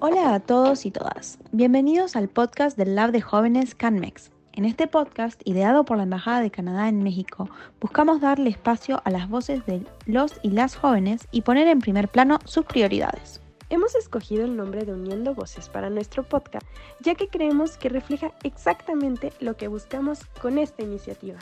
Hola 0.00 0.32
a 0.32 0.38
todos 0.38 0.86
y 0.86 0.92
todas. 0.92 1.40
Bienvenidos 1.50 2.14
al 2.14 2.28
podcast 2.28 2.78
del 2.78 2.94
Lab 2.94 3.10
de 3.10 3.20
Jóvenes 3.20 3.74
CanMex. 3.74 4.30
En 4.52 4.64
este 4.64 4.86
podcast, 4.86 5.40
ideado 5.44 5.84
por 5.84 5.96
la 5.96 6.04
Embajada 6.04 6.40
de 6.40 6.52
Canadá 6.52 6.88
en 6.88 7.02
México, 7.02 7.50
buscamos 7.80 8.20
darle 8.20 8.48
espacio 8.48 9.02
a 9.04 9.10
las 9.10 9.28
voces 9.28 9.66
de 9.66 9.82
los 10.06 10.34
y 10.44 10.50
las 10.50 10.76
jóvenes 10.76 11.26
y 11.32 11.42
poner 11.42 11.66
en 11.66 11.80
primer 11.80 12.06
plano 12.06 12.38
sus 12.44 12.64
prioridades. 12.64 13.40
Hemos 13.70 13.96
escogido 13.96 14.44
el 14.44 14.56
nombre 14.56 14.84
de 14.84 14.92
Uniendo 14.92 15.34
Voces 15.34 15.68
para 15.68 15.90
nuestro 15.90 16.22
podcast, 16.22 16.64
ya 17.00 17.16
que 17.16 17.26
creemos 17.26 17.76
que 17.76 17.88
refleja 17.88 18.32
exactamente 18.44 19.32
lo 19.40 19.56
que 19.56 19.66
buscamos 19.66 20.20
con 20.40 20.58
esta 20.58 20.84
iniciativa. 20.84 21.40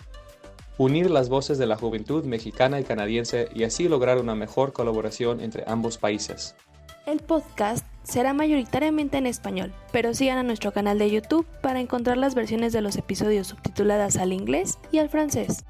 Unir 0.79 1.11
las 1.11 1.29
voces 1.29 1.59
de 1.59 1.67
la 1.67 1.77
juventud 1.77 2.25
mexicana 2.25 2.81
y 2.81 2.85
canadiense 2.85 3.51
y 3.55 3.65
así 3.65 3.87
lograr 3.87 4.17
una 4.17 4.35
mejor 4.35 4.73
colaboración 4.73 5.43
entre 5.43 5.65
ambos 5.67 5.99
países. 5.99 6.57
El 7.05 7.21
podcast 7.21 7.85
será 8.07 8.33
mayoritariamente 8.33 9.19
en 9.19 9.27
español, 9.27 9.75
pero 9.93 10.15
sigan 10.15 10.39
a 10.39 10.43
nuestro 10.43 10.73
canal 10.73 10.99
de 10.99 11.11
YouTube 11.11 11.47
para 11.61 11.81
encontrar 11.81 12.17
las 12.17 12.35
versiones 12.35 12.73
de 12.73 12.81
los 12.81 12.97
episodios 12.97 13.49
subtituladas 13.49 14.17
al 14.17 14.33
inglés 14.33 14.79
y 14.93 14.99
al 14.99 15.09
francés. 15.09 15.65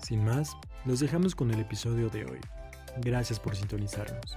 Sin 0.00 0.24
más, 0.24 0.56
los 0.84 1.00
dejamos 1.00 1.34
con 1.34 1.50
el 1.50 1.60
episodio 1.60 2.08
de 2.08 2.24
hoy. 2.24 2.38
Gracias 2.98 3.40
por 3.40 3.56
sintonizarnos. 3.56 4.36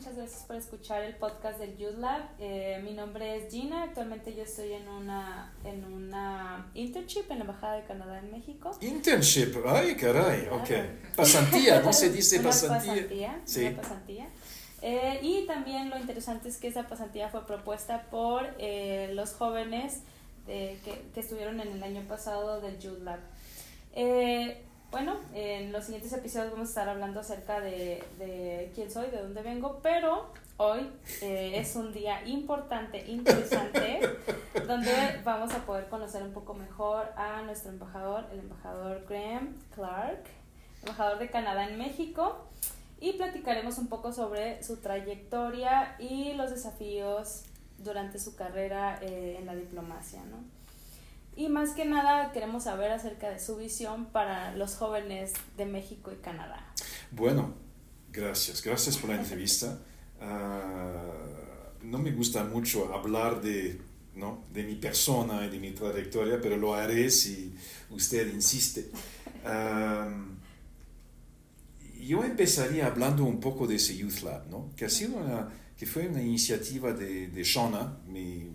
Muchas 0.00 0.16
gracias 0.16 0.44
por 0.44 0.56
escuchar 0.56 1.02
el 1.02 1.14
podcast 1.16 1.58
del 1.58 1.76
Youth 1.76 1.98
Lab. 1.98 2.22
Eh, 2.38 2.80
mi 2.82 2.94
nombre 2.94 3.36
es 3.36 3.52
Gina, 3.52 3.82
actualmente 3.82 4.34
yo 4.34 4.44
estoy 4.44 4.72
en 4.72 4.88
una, 4.88 5.52
en 5.62 5.84
una 5.84 6.70
internship 6.72 7.30
en 7.30 7.40
la 7.40 7.44
Embajada 7.44 7.76
de 7.76 7.84
Canadá 7.84 8.18
en 8.18 8.32
México. 8.32 8.70
Internship, 8.80 9.56
ay 9.66 9.94
caray, 9.96 10.48
ok. 10.50 11.14
Pasantía, 11.14 11.82
¿no 11.82 11.92
se 11.92 12.08
dice 12.08 12.40
pasantía? 12.40 12.94
pasantía 12.94 13.40
sí. 13.44 13.66
Una 13.66 13.76
pasantía. 13.82 14.28
Eh, 14.80 15.18
y 15.20 15.46
también 15.46 15.90
lo 15.90 15.98
interesante 15.98 16.48
es 16.48 16.56
que 16.56 16.68
esa 16.68 16.88
pasantía 16.88 17.28
fue 17.28 17.46
propuesta 17.46 18.06
por 18.10 18.54
eh, 18.56 19.10
los 19.12 19.34
jóvenes 19.34 19.98
que, 20.46 20.78
que, 21.12 21.20
estuvieron 21.20 21.60
en 21.60 21.72
el 21.72 21.82
año 21.82 22.00
pasado 22.08 22.62
del 22.62 22.78
Youth 22.78 23.02
Lab. 23.02 23.20
Bueno, 24.90 25.20
en 25.34 25.70
los 25.70 25.84
siguientes 25.84 26.12
episodios 26.12 26.50
vamos 26.50 26.68
a 26.68 26.70
estar 26.70 26.88
hablando 26.88 27.20
acerca 27.20 27.60
de, 27.60 28.02
de 28.18 28.72
quién 28.74 28.90
soy, 28.90 29.08
de 29.10 29.22
dónde 29.22 29.40
vengo, 29.40 29.78
pero 29.84 30.32
hoy 30.56 30.90
eh, 31.22 31.52
es 31.54 31.76
un 31.76 31.92
día 31.92 32.26
importante, 32.26 33.08
interesante, 33.08 34.00
donde 34.66 34.90
vamos 35.24 35.54
a 35.54 35.64
poder 35.64 35.88
conocer 35.88 36.24
un 36.24 36.32
poco 36.32 36.54
mejor 36.54 37.06
a 37.16 37.42
nuestro 37.42 37.70
embajador, 37.70 38.26
el 38.32 38.40
embajador 38.40 39.06
Graham 39.08 39.54
Clark, 39.76 40.24
embajador 40.82 41.20
de 41.20 41.30
Canadá 41.30 41.68
en 41.68 41.78
México, 41.78 42.48
y 43.00 43.12
platicaremos 43.12 43.78
un 43.78 43.86
poco 43.86 44.12
sobre 44.12 44.60
su 44.64 44.78
trayectoria 44.78 45.94
y 46.00 46.32
los 46.32 46.50
desafíos 46.50 47.44
durante 47.78 48.18
su 48.18 48.34
carrera 48.34 48.98
eh, 49.02 49.36
en 49.38 49.46
la 49.46 49.54
diplomacia, 49.54 50.20
¿no? 50.24 50.59
Y 51.36 51.48
más 51.48 51.70
que 51.70 51.84
nada 51.84 52.32
queremos 52.32 52.64
saber 52.64 52.90
acerca 52.90 53.30
de 53.30 53.38
su 53.38 53.56
visión 53.56 54.06
para 54.06 54.54
los 54.56 54.76
jóvenes 54.76 55.32
de 55.56 55.66
México 55.66 56.12
y 56.12 56.16
Canadá. 56.16 56.66
Bueno, 57.10 57.54
gracias. 58.12 58.62
Gracias 58.62 58.96
por 58.98 59.10
la 59.10 59.16
entrevista. 59.16 59.78
Ah, 60.20 60.90
no 61.82 61.98
me 61.98 62.12
gusta 62.12 62.44
mucho 62.44 62.92
hablar 62.94 63.40
de, 63.40 63.80
¿no? 64.14 64.44
de 64.52 64.64
mi 64.64 64.74
persona 64.74 65.46
y 65.46 65.50
de 65.50 65.58
mi 65.58 65.70
trayectoria, 65.70 66.40
pero 66.40 66.56
lo 66.56 66.74
haré 66.74 67.10
si 67.10 67.54
usted 67.90 68.32
insiste. 68.32 68.90
Yo 72.06 72.24
empezaría 72.24 72.86
hablando 72.86 73.24
un 73.24 73.40
poco 73.40 73.66
de 73.66 73.76
ese 73.76 73.96
Youth 73.96 74.20
Lab, 74.22 74.48
¿no? 74.48 74.72
que, 74.76 74.84
ha 74.84 74.90
sido 74.90 75.16
una, 75.16 75.48
que 75.76 75.86
fue 75.86 76.08
una 76.08 76.22
iniciativa 76.22 76.92
de, 76.92 77.28
de 77.28 77.44
Shona, 77.44 77.98
mi, 78.06 78.50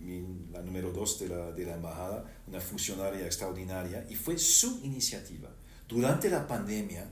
la 0.51 0.61
número 0.61 0.91
dos 0.91 1.19
de 1.19 1.29
la, 1.29 1.51
de 1.51 1.65
la 1.65 1.75
embajada, 1.75 2.25
una 2.47 2.59
funcionaria 2.59 3.25
extraordinaria, 3.25 4.05
y 4.09 4.15
fue 4.15 4.37
su 4.37 4.79
iniciativa 4.83 5.49
durante 5.87 6.29
la 6.29 6.47
pandemia 6.47 7.05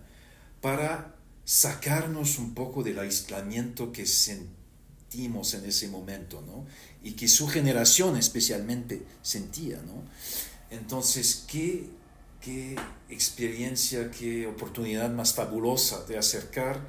para 0.62 1.16
sacarnos 1.46 2.40
un 2.40 2.54
poco 2.54 2.84
del 2.84 3.00
aislamiento 3.00 3.92
que 3.92 4.06
sentimos 4.06 5.54
en 5.54 5.66
ese 5.66 5.88
momento, 5.90 6.42
¿no? 6.42 6.66
Y 7.04 7.12
que 7.12 7.28
su 7.28 7.48
generación 7.48 8.18
especialmente 8.18 9.04
sentía, 9.22 9.82
¿no? 9.82 10.04
Entonces, 10.72 11.46
¿qué, 11.48 11.90
qué 12.44 12.76
experiencia, 13.10 14.12
qué 14.12 14.48
oportunidad 14.48 15.10
más 15.12 15.34
fabulosa 15.34 16.06
de 16.06 16.18
acercar 16.18 16.82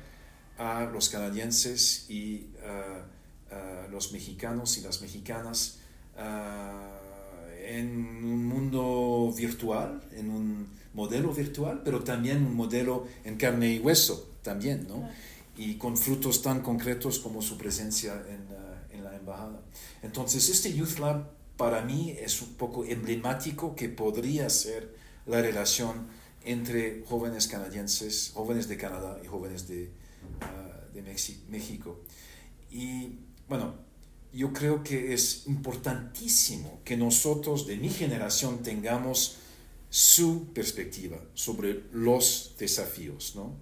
a 0.58 0.84
los 0.84 1.08
canadienses 1.08 2.06
y 2.10 2.46
a 2.62 3.86
los 3.88 4.12
mexicanos 4.12 4.78
y 4.78 4.80
las 4.80 5.00
mexicanas 5.00 5.78
en 7.66 8.24
un 8.24 8.46
mundo 8.46 9.32
virtual, 9.36 10.02
en 10.12 10.30
un 10.30 10.68
modelo 10.92 11.32
virtual, 11.32 11.82
pero 11.84 12.02
también 12.02 12.44
un 12.44 12.54
modelo 12.54 13.06
en 13.24 13.36
carne 13.36 13.74
y 13.74 13.78
hueso 13.78 14.30
también, 14.42 14.86
¿no? 14.88 15.08
Y 15.56 15.74
con 15.74 15.96
frutos 15.96 16.42
tan 16.42 16.62
concretos 16.62 17.20
como 17.20 17.42
su 17.42 17.56
presencia 17.56 18.22
en, 18.28 18.96
en, 18.96 19.04
la 19.04 19.14
embajada. 19.16 19.60
Entonces, 20.02 20.48
este 20.48 20.72
Youth 20.72 20.98
Lab 20.98 21.30
para 21.56 21.82
mí 21.82 22.10
es 22.18 22.42
un 22.42 22.54
poco 22.54 22.84
emblemático 22.84 23.74
que 23.76 23.88
podría 23.88 24.50
ser 24.50 25.03
la 25.26 25.40
relación 25.40 26.06
entre 26.44 27.02
jóvenes 27.06 27.48
canadienses, 27.48 28.32
jóvenes 28.34 28.68
de 28.68 28.76
Canadá 28.76 29.18
y 29.22 29.26
jóvenes 29.26 29.66
de, 29.66 29.90
uh, 30.42 30.94
de 30.94 31.02
México. 31.48 32.00
Y 32.70 33.18
bueno, 33.48 33.74
yo 34.32 34.52
creo 34.52 34.82
que 34.82 35.14
es 35.14 35.46
importantísimo 35.46 36.80
que 36.84 36.96
nosotros 36.96 37.66
de 37.66 37.76
mi 37.76 37.88
generación 37.88 38.62
tengamos 38.62 39.38
su 39.88 40.52
perspectiva 40.52 41.18
sobre 41.34 41.84
los 41.92 42.56
desafíos, 42.58 43.34
¿no? 43.36 43.54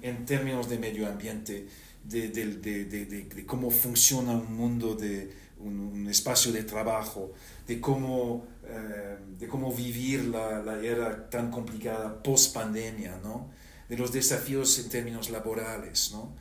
En 0.00 0.24
términos 0.24 0.68
de 0.68 0.78
medio 0.78 1.08
ambiente, 1.08 1.66
de, 2.04 2.28
de, 2.28 2.84
de, 2.84 3.46
cómo 3.46 3.70
funciona 3.70 4.32
un 4.32 4.54
mundo 4.54 4.94
de 4.94 5.32
un, 5.58 6.08
espacio 6.08 6.52
de 6.52 6.64
trabajo, 6.64 7.32
de 7.66 7.80
cómo, 7.80 8.46
eh, 8.64 9.16
de 9.38 9.48
cómo 9.48 9.72
vivir 9.72 10.24
la, 10.24 10.62
la, 10.62 10.82
era 10.82 11.30
tan 11.30 11.50
complicada 11.50 12.22
post 12.22 12.54
pandemia, 12.54 13.18
¿no? 13.22 13.50
De 13.88 13.96
los 13.96 14.12
desafíos 14.12 14.78
en 14.78 14.88
términos 14.88 15.30
laborales, 15.30 16.10
¿no? 16.12 16.34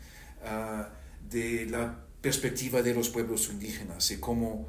Uh, 0.44 0.86
de 1.30 1.68
la 1.68 2.04
perspectiva 2.22 2.82
de 2.82 2.94
los 2.94 3.10
pueblos 3.10 3.50
indígenas 3.50 4.10
y 4.12 4.18
cómo, 4.18 4.68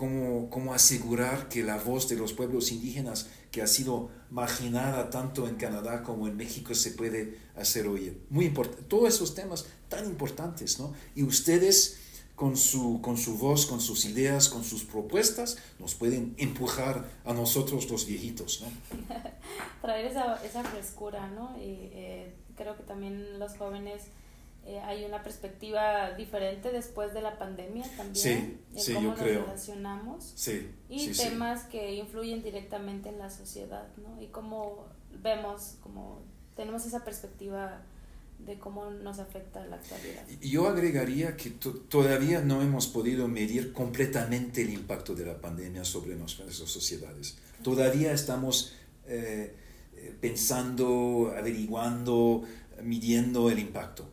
cómo, 0.00 0.48
cómo, 0.48 0.72
asegurar 0.72 1.50
que 1.50 1.62
la 1.62 1.76
voz 1.76 2.08
de 2.08 2.16
los 2.16 2.32
pueblos 2.32 2.72
indígenas, 2.72 3.28
que 3.50 3.60
ha 3.60 3.66
sido 3.66 4.08
marginada 4.30 5.10
tanto 5.10 5.46
en 5.46 5.56
Canadá 5.56 6.02
como 6.02 6.26
en 6.26 6.38
México, 6.38 6.74
se 6.74 6.92
puede 6.92 7.36
hacer 7.54 7.86
oír. 7.86 8.18
Muy 8.30 8.46
importante. 8.46 8.82
Todos 8.84 9.14
esos 9.14 9.34
temas 9.34 9.66
tan 9.90 10.06
importantes, 10.06 10.80
¿no? 10.80 10.94
Y 11.14 11.22
ustedes 11.22 11.98
con 12.34 12.56
su, 12.56 13.02
con 13.02 13.18
su 13.18 13.36
voz, 13.36 13.66
con 13.66 13.82
sus 13.82 14.06
ideas, 14.06 14.48
con 14.48 14.64
sus 14.64 14.84
propuestas, 14.84 15.58
nos 15.78 15.94
pueden 15.94 16.34
empujar 16.38 17.06
a 17.26 17.34
nosotros 17.34 17.90
los 17.90 18.06
viejitos, 18.06 18.62
¿no? 18.62 19.06
Traer 19.82 20.06
esa, 20.06 20.42
esa 20.42 20.64
frescura, 20.64 21.28
¿no? 21.28 21.58
Y 21.58 21.90
eh, 21.92 22.34
creo 22.56 22.74
que 22.74 22.84
también 22.84 23.38
los 23.38 23.54
jóvenes 23.58 24.04
eh, 24.66 24.78
hay 24.80 25.04
una 25.04 25.22
perspectiva 25.22 26.12
diferente 26.12 26.70
después 26.70 27.14
de 27.14 27.22
la 27.22 27.38
pandemia 27.38 27.84
también 27.96 28.60
en 28.74 28.94
cómo 28.94 29.10
nos 29.10 29.18
relacionamos 29.18 30.48
y 30.88 31.12
temas 31.12 31.64
que 31.64 31.94
influyen 31.94 32.42
directamente 32.42 33.08
en 33.08 33.18
la 33.18 33.30
sociedad 33.30 33.88
¿no? 33.96 34.20
y 34.20 34.26
cómo 34.26 34.86
vemos 35.22 35.76
como 35.82 36.22
tenemos 36.56 36.84
esa 36.84 37.04
perspectiva 37.04 37.82
de 38.46 38.58
cómo 38.58 38.90
nos 38.90 39.18
afecta 39.18 39.64
la 39.66 39.76
actualidad. 39.76 40.26
Yo 40.40 40.68
agregaría 40.68 41.36
que 41.36 41.50
todavía 41.50 42.40
no 42.40 42.62
hemos 42.62 42.86
podido 42.86 43.28
medir 43.28 43.72
completamente 43.72 44.62
el 44.62 44.70
impacto 44.70 45.14
de 45.14 45.26
la 45.26 45.40
pandemia 45.40 45.84
sobre 45.84 46.16
nuestras 46.16 46.54
sociedades. 46.54 47.36
Todavía 47.62 48.12
estamos 48.12 48.74
eh, 49.06 49.54
eh, 49.94 50.14
pensando, 50.20 51.32
averiguando, 51.36 52.44
midiendo 52.82 53.50
el 53.50 53.58
impacto. 53.58 54.08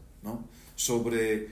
Sobre, 0.75 1.47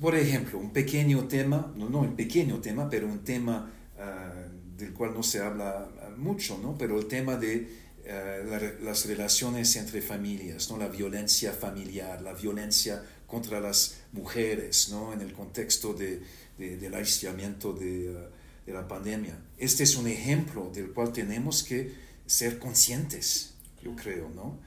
por 0.00 0.14
ejemplo, 0.14 0.58
un 0.58 0.72
pequeño 0.72 1.26
tema, 1.28 1.72
no, 1.76 1.88
no 1.88 2.00
un 2.00 2.16
pequeño 2.16 2.60
tema, 2.60 2.88
pero 2.90 3.06
un 3.06 3.24
tema 3.24 3.70
ah, 3.98 4.32
del 4.76 4.92
cual 4.92 5.14
no 5.14 5.22
se 5.22 5.40
habla 5.40 5.88
mucho, 6.16 6.58
¿no? 6.58 6.76
Pero 6.76 6.98
el 6.98 7.06
tema 7.06 7.36
de 7.36 7.68
ah, 8.08 8.74
las 8.82 9.06
relaciones 9.06 9.76
entre 9.76 10.02
familias, 10.02 10.70
¿no? 10.70 10.76
La 10.76 10.88
violencia 10.88 11.52
familiar, 11.52 12.20
la 12.20 12.32
violencia 12.32 13.02
contra 13.26 13.60
las 13.60 13.98
mujeres, 14.12 14.88
¿no? 14.90 15.12
En 15.12 15.20
el 15.20 15.32
contexto 15.32 15.94
de, 15.94 16.20
del 16.58 16.94
aislamiento 16.94 17.72
de, 17.72 18.16
ah, 18.16 18.28
de 18.66 18.72
la 18.72 18.86
pandemia. 18.86 19.38
Este 19.58 19.84
es 19.84 19.96
un 19.96 20.08
ejemplo 20.08 20.70
del 20.74 20.92
cual 20.92 21.12
tenemos 21.12 21.62
que 21.62 21.92
ser 22.26 22.58
conscientes, 22.58 23.54
yo 23.82 23.94
creo, 23.94 24.28
¿no? 24.34 24.58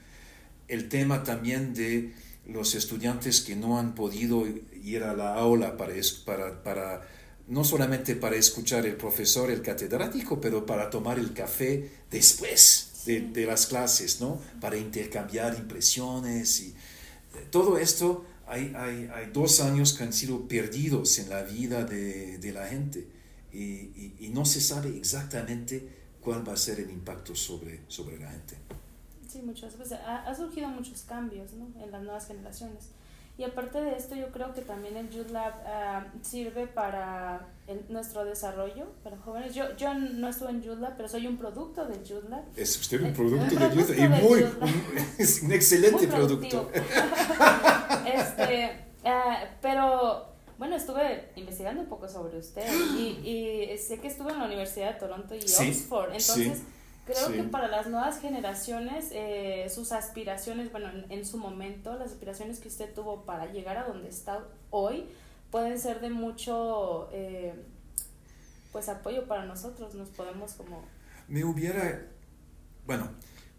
El 0.66 0.88
tema 0.88 1.22
también 1.22 1.74
de 1.74 2.12
los 2.52 2.74
estudiantes 2.74 3.40
que 3.40 3.56
no 3.56 3.78
han 3.78 3.94
podido 3.94 4.46
ir 4.82 5.02
a 5.02 5.14
la 5.14 5.34
aula 5.34 5.76
para, 5.76 5.94
para, 6.24 6.62
para 6.62 7.08
no 7.48 7.64
solamente 7.64 8.16
para 8.16 8.36
escuchar 8.36 8.86
el 8.86 8.96
profesor, 8.96 9.50
el 9.50 9.62
catedrático, 9.62 10.40
pero 10.40 10.64
para 10.64 10.88
tomar 10.88 11.18
el 11.18 11.32
café 11.32 11.90
después 12.10 13.02
de, 13.06 13.20
de 13.20 13.46
las 13.46 13.66
clases, 13.66 14.20
¿no? 14.20 14.40
Para 14.60 14.76
intercambiar 14.76 15.56
impresiones 15.56 16.60
y 16.60 16.68
eh, 17.34 17.46
todo 17.50 17.78
esto. 17.78 18.24
Hay, 18.46 18.72
hay, 18.76 19.08
hay, 19.14 19.30
dos 19.32 19.60
años 19.60 19.92
que 19.92 20.02
han 20.02 20.12
sido 20.12 20.48
perdidos 20.48 21.20
en 21.20 21.28
la 21.28 21.44
vida 21.44 21.84
de, 21.84 22.38
de 22.38 22.52
la 22.52 22.66
gente 22.66 23.06
y, 23.52 24.14
y, 24.18 24.30
no 24.34 24.44
se 24.44 24.60
sabe 24.60 24.96
exactamente 24.96 25.88
cuál 26.20 26.48
va 26.48 26.54
a 26.54 26.56
ser 26.56 26.80
el 26.80 26.90
impacto 26.90 27.36
sobre, 27.36 27.80
sobre 27.86 28.18
la 28.18 28.28
gente. 28.28 28.56
Sí, 29.30 29.42
muchas 29.42 29.78
veces. 29.78 29.98
Ha, 30.04 30.28
ha 30.28 30.34
surgido 30.34 30.68
muchos 30.68 31.02
cambios 31.02 31.52
¿no? 31.52 31.68
en 31.82 31.92
las 31.92 32.02
nuevas 32.02 32.26
generaciones. 32.26 32.90
Y 33.38 33.44
aparte 33.44 33.80
de 33.80 33.96
esto, 33.96 34.14
yo 34.14 34.30
creo 34.32 34.52
que 34.52 34.60
también 34.60 34.98
el 34.98 35.08
Youth 35.08 35.30
Lab 35.30 35.54
uh, 35.64 36.18
sirve 36.22 36.66
para 36.66 37.48
el, 37.66 37.80
nuestro 37.88 38.24
desarrollo 38.24 38.86
para 39.02 39.16
jóvenes. 39.16 39.54
Yo, 39.54 39.74
yo 39.76 39.94
no 39.94 40.28
estuve 40.28 40.50
en 40.50 40.62
Youth 40.62 40.78
Lab, 40.78 40.96
pero 40.96 41.08
soy 41.08 41.26
un 41.26 41.38
producto 41.38 41.86
del 41.86 42.04
Youth 42.04 42.28
Lab. 42.28 42.42
Es 42.54 42.78
usted 42.78 43.00
un 43.02 43.14
producto 43.14 43.54
del 43.54 43.72
Youth 43.72 43.88
Lab 43.88 43.98
y 43.98 44.08
muy, 44.08 44.42
un, 44.42 44.74
es 45.18 45.42
un 45.42 45.52
excelente 45.52 46.06
producto. 46.06 46.70
este, 48.14 48.84
uh, 49.04 49.46
pero 49.62 50.26
bueno, 50.58 50.76
estuve 50.76 51.30
investigando 51.36 51.80
un 51.80 51.88
poco 51.88 52.08
sobre 52.08 52.36
usted 52.36 52.70
y, 52.98 53.26
y, 53.26 53.78
sé 53.78 54.00
que 54.00 54.08
estuvo 54.08 54.28
en 54.28 54.38
la 54.38 54.44
Universidad 54.44 54.92
de 54.92 55.00
Toronto 55.00 55.34
y 55.34 55.48
sí, 55.48 55.70
Oxford. 55.70 56.08
Entonces, 56.08 56.58
sí. 56.58 56.64
Creo 57.14 57.32
que 57.32 57.42
para 57.44 57.68
las 57.68 57.88
nuevas 57.88 58.20
generaciones, 58.20 59.08
eh, 59.12 59.66
sus 59.72 59.92
aspiraciones, 59.92 60.70
bueno, 60.70 60.90
en, 61.08 61.26
su 61.26 61.38
momento, 61.38 61.96
las 61.98 62.12
aspiraciones 62.12 62.58
que 62.58 62.68
usted 62.68 62.92
tuvo 62.94 63.24
para 63.24 63.50
llegar 63.52 63.76
a 63.76 63.84
donde 63.84 64.08
está 64.08 64.44
hoy, 64.70 65.06
pueden 65.50 65.78
ser 65.78 66.00
de 66.00 66.10
mucho, 66.10 67.08
eh, 67.12 67.54
pues, 68.72 68.88
apoyo 68.88 69.26
para 69.26 69.44
nosotros. 69.44 69.94
Nos 69.94 70.08
podemos 70.10 70.52
como... 70.52 70.84
Me 71.28 71.44
hubiera, 71.44 72.06
bueno, 72.86 73.10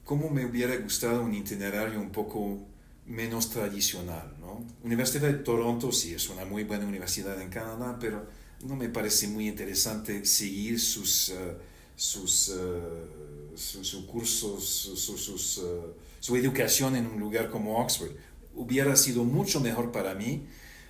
como 0.05 0.29
me 0.29 0.45
hubiera 0.45 0.75
gustado 0.77 1.21
un 1.21 1.33
itinerario 1.33 1.99
un 1.99 2.11
poco 2.11 2.59
menos 3.05 3.49
tradicional, 3.49 4.33
¿no? 4.39 4.63
Universidad 4.83 5.27
de 5.27 5.39
Toronto 5.39 5.91
sí 5.91 6.13
es 6.13 6.29
una 6.29 6.45
muy 6.45 6.63
buena 6.63 6.85
universidad 6.85 7.41
en 7.41 7.49
Canadá, 7.49 7.97
pero 7.99 8.25
no 8.63 8.75
me 8.75 8.89
parece 8.89 9.27
muy 9.27 9.47
interesante 9.47 10.25
seguir 10.25 10.79
sus... 10.79 11.29
Uh, 11.29 11.71
sus, 12.01 12.49
uh, 12.49 13.40
sus, 13.55 13.93
cursos, 14.05 14.63
sus, 14.63 15.57
uh, 15.57 15.93
su 16.19 16.35
educación 16.35 16.95
en 16.95 17.07
un 17.07 17.19
lugar 17.19 17.49
como 17.49 17.77
Oxford. 17.79 18.11
Hubiera 18.55 18.95
sido 18.95 19.23
mucho 19.23 19.59
mejor 19.59 19.91
para 19.91 20.13
mí, 20.13 20.45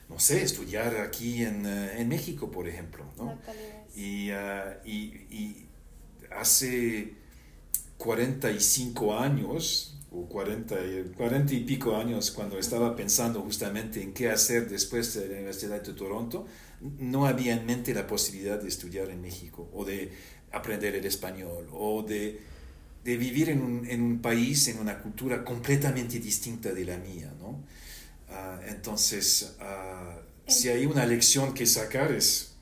no 0.09 0.19
sé, 0.19 0.43
estudiar 0.43 0.97
aquí 0.97 1.43
en, 1.43 1.65
uh, 1.65 1.89
en 1.97 2.07
México, 2.07 2.51
por 2.51 2.67
ejemplo. 2.67 3.05
¿no? 3.17 3.37
Y, 3.95 4.29
y, 4.85 5.25
y, 5.29 5.67
hace 6.31 7.13
45 7.97 9.17
años, 9.17 9.97
o 10.11 10.25
40, 10.27 10.75
40 11.15 11.53
y 11.53 11.59
pico 11.61 11.95
años, 11.95 12.31
cuando 12.31 12.57
estaba 12.57 12.95
pensando 12.95 13.41
justamente 13.41 14.01
en 14.01 14.13
qué 14.13 14.29
hacer 14.29 14.69
después 14.69 15.13
de 15.13 15.27
la 15.27 15.35
Universidad 15.35 15.81
de 15.81 15.93
Toronto, 15.93 16.45
no 16.81 17.27
había 17.27 17.53
en 17.53 17.65
mente 17.65 17.93
la 17.93 18.07
posibilidad 18.07 18.59
de 18.59 18.67
estudiar 18.67 19.09
en 19.09 19.21
México 19.21 19.69
o 19.73 19.85
de 19.85 20.11
aprender 20.51 20.95
el 20.95 21.05
español 21.05 21.69
o 21.73 22.03
de, 22.03 22.39
de 23.03 23.17
vivir 23.17 23.49
en 23.49 23.61
un, 23.61 23.87
en 23.87 24.01
un, 24.01 24.21
país, 24.21 24.67
en 24.67 24.79
una 24.79 24.99
cultura 24.99 25.43
completamente 25.43 26.19
distinta 26.19 26.71
de 26.71 26.85
la 26.85 26.97
mía, 26.97 27.31
¿no? 27.39 27.59
Uh, 28.29 28.61
entonces, 28.67 29.55
uh, 29.59 30.21
si 30.49 30.69
hay 30.69 30.85
una 30.85 31.05
lección 31.05 31.53
que 31.53 31.65
sacar 31.65 32.11
es, 32.11 32.53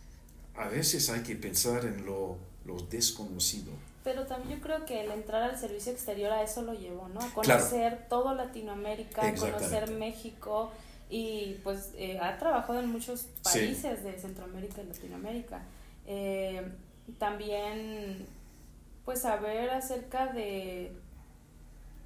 a 0.56 0.68
veces 0.68 1.10
hay 1.10 1.22
que 1.22 1.36
pensar 1.36 1.86
en 1.86 2.06
lo, 2.06 2.38
lo, 2.66 2.78
desconocido. 2.88 3.72
Pero 4.04 4.26
también 4.26 4.58
yo 4.58 4.64
creo 4.64 4.86
que 4.86 5.02
el 5.02 5.12
entrar 5.12 5.44
al 5.44 5.60
servicio 5.60 5.92
exterior 5.92 6.32
a 6.32 6.42
eso 6.44 6.62
lo 6.64 6.74
llevó, 6.74 7.08
¿no? 7.10 7.20
A 7.20 7.30
conocer 7.34 7.92
claro. 7.92 8.06
todo 8.10 8.34
Latinoamérica, 8.34 9.28
a 9.28 9.36
conocer 9.36 9.92
México 9.92 10.72
y 11.10 11.58
pues 11.64 11.92
eh, 11.98 12.20
ha 12.20 12.38
trabajado 12.38 12.80
en 12.80 12.92
muchos 12.92 13.28
países 13.44 14.00
sí. 14.00 14.06
de 14.06 14.20
Centroamérica 14.20 14.82
y 14.82 14.88
Latinoamérica. 14.88 15.62
Eh, 16.08 16.64
también 17.18 18.28
pues 19.06 19.22
saber 19.22 19.72
acerca 19.72 20.28
de... 20.28 20.92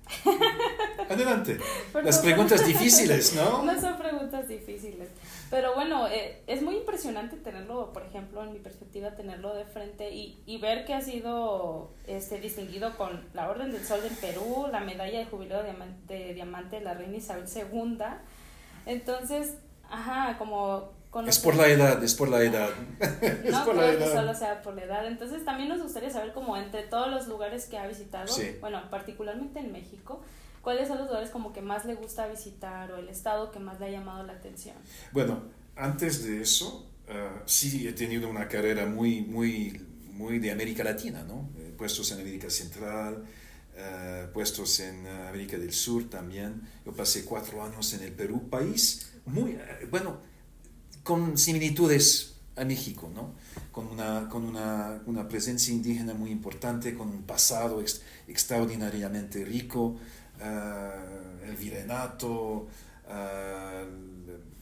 Adelante. 1.09 1.57
Las 2.03 2.19
preguntas 2.19 2.65
difíciles, 2.65 3.33
¿no? 3.35 3.63
No 3.65 3.79
son 3.79 3.97
preguntas 3.97 4.47
difíciles. 4.47 5.09
Pero 5.49 5.75
bueno, 5.75 6.07
eh, 6.07 6.41
es 6.47 6.61
muy 6.61 6.77
impresionante 6.77 7.37
tenerlo, 7.37 7.91
por 7.93 8.03
ejemplo, 8.03 8.43
en 8.43 8.53
mi 8.53 8.59
perspectiva, 8.59 9.15
tenerlo 9.15 9.53
de 9.53 9.65
frente 9.65 10.11
y, 10.11 10.41
y 10.45 10.57
ver 10.59 10.85
que 10.85 10.93
ha 10.93 11.01
sido 11.01 11.91
este, 12.07 12.39
distinguido 12.39 12.95
con 12.97 13.25
la 13.33 13.49
Orden 13.49 13.71
del 13.71 13.85
Sol 13.85 14.01
del 14.01 14.15
Perú, 14.15 14.67
la 14.71 14.79
medalla 14.79 15.19
de 15.19 15.25
jubileo 15.25 15.59
de 15.59 15.65
diamante, 15.65 16.13
de 16.13 16.33
diamante 16.33 16.77
de 16.77 16.83
la 16.83 16.93
Reina 16.93 17.17
Isabel 17.17 17.45
II. 17.53 17.97
Entonces, 18.85 19.57
ajá, 19.89 20.37
como 20.37 20.91
es 21.27 21.39
por 21.39 21.55
la 21.55 21.67
edad, 21.67 22.03
es 22.03 22.15
por 22.15 22.29
la 22.29 22.41
edad. 22.41 22.69
es 23.21 23.51
no 23.51 23.65
por 23.65 23.75
creo 23.75 23.87
la 23.87 23.93
edad. 23.93 24.07
que 24.07 24.13
solo 24.13 24.33
sea 24.33 24.61
por 24.61 24.75
la 24.75 24.83
edad. 24.83 25.07
Entonces 25.07 25.45
también 25.45 25.69
nos 25.69 25.81
gustaría 25.81 26.09
saber 26.09 26.33
como 26.33 26.57
entre 26.57 26.83
todos 26.83 27.09
los 27.09 27.27
lugares 27.27 27.65
que 27.65 27.77
ha 27.77 27.87
visitado, 27.87 28.27
sí. 28.27 28.57
bueno, 28.59 28.81
particularmente 28.89 29.59
en 29.59 29.71
México, 29.71 30.21
¿cuáles 30.61 30.87
son 30.87 30.97
los 30.97 31.07
lugares 31.07 31.29
como 31.29 31.53
que 31.53 31.61
más 31.61 31.85
le 31.85 31.95
gusta 31.95 32.27
visitar 32.27 32.91
o 32.91 32.97
el 32.97 33.09
estado 33.09 33.51
que 33.51 33.59
más 33.59 33.79
le 33.79 33.87
ha 33.87 33.89
llamado 33.89 34.23
la 34.23 34.33
atención? 34.33 34.75
Bueno, 35.11 35.43
antes 35.75 36.25
de 36.25 36.41
eso, 36.41 36.89
uh, 37.07 37.41
sí 37.45 37.87
he 37.87 37.93
tenido 37.93 38.29
una 38.29 38.47
carrera 38.47 38.85
muy, 38.85 39.21
muy, 39.21 39.85
muy 40.11 40.39
de 40.39 40.51
América 40.51 40.83
Latina, 40.83 41.23
¿no? 41.23 41.49
Eh, 41.57 41.73
puestos 41.77 42.11
en 42.11 42.21
América 42.21 42.49
Central, 42.49 43.23
uh, 43.75 44.31
puestos 44.33 44.79
en 44.79 45.05
América 45.07 45.57
del 45.57 45.73
Sur 45.73 46.09
también. 46.09 46.61
Yo 46.85 46.91
pasé 46.91 47.23
cuatro 47.25 47.63
años 47.63 47.93
en 47.93 48.03
el 48.03 48.13
Perú, 48.13 48.49
país 48.49 49.11
muy, 49.25 49.53
uh, 49.53 49.87
bueno, 49.89 50.32
con 51.03 51.37
similitudes 51.37 52.35
a 52.55 52.65
México, 52.65 53.11
¿no? 53.13 53.33
con, 53.71 53.87
una, 53.87 54.29
con 54.29 54.43
una, 54.45 55.01
una, 55.05 55.27
presencia 55.27 55.73
indígena 55.73 56.13
muy 56.13 56.29
importante, 56.29 56.93
con 56.93 57.09
un 57.09 57.23
pasado 57.23 57.81
ex, 57.81 58.01
extraordinariamente 58.27 59.43
rico, 59.43 59.97
uh, 60.39 61.45
el 61.45 61.55
virreinato, 61.57 62.67
uh, 63.07 63.85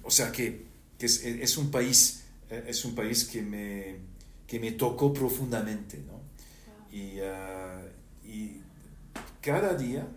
o 0.03 0.09
sea 0.09 0.31
que, 0.31 0.65
que 0.97 1.05
es, 1.05 1.23
es, 1.25 1.57
un 1.57 1.69
país, 1.69 2.23
es 2.49 2.85
un 2.85 2.95
país 2.95 3.25
que 3.25 3.41
me, 3.41 3.97
que 4.47 4.59
me 4.59 4.71
tocó 4.71 5.13
profundamente. 5.13 5.99
¿no? 6.07 6.21
Y, 6.95 7.19
uh, 7.19 8.25
y 8.25 8.61
cada 9.41 9.75
día 9.75 10.07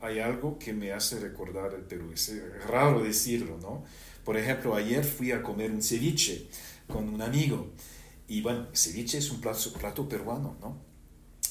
hay 0.00 0.18
algo 0.18 0.58
que 0.58 0.72
me 0.72 0.92
hace 0.92 1.20
recordar 1.20 1.74
el 1.74 1.82
Perú. 1.82 2.12
Es 2.12 2.32
raro 2.66 3.04
decirlo, 3.04 3.58
¿no? 3.58 3.84
Por 4.24 4.36
ejemplo, 4.36 4.74
ayer 4.74 5.04
fui 5.04 5.32
a 5.32 5.42
comer 5.42 5.70
un 5.70 5.82
ceviche 5.82 6.46
con 6.86 7.08
un 7.08 7.22
amigo 7.22 7.72
y 8.28 8.40
bueno, 8.40 8.66
ceviche 8.72 9.18
es 9.18 9.30
un 9.30 9.40
plato, 9.40 9.72
plato 9.72 10.08
peruano, 10.08 10.56
¿no? 10.60 10.92